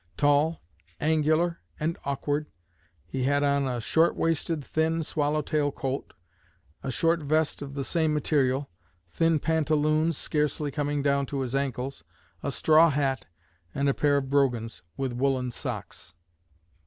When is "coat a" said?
5.71-6.89